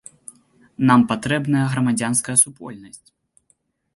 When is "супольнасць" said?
2.45-3.07